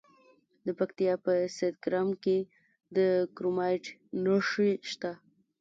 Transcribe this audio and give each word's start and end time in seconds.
د 0.65 0.67
پکتیا 0.79 1.13
په 1.25 1.33
سید 1.57 1.75
کرم 1.83 2.09
کې 2.23 2.37
د 2.95 2.97
کرومایټ 3.35 3.85
نښې 4.23 4.71
شته. 4.91 5.11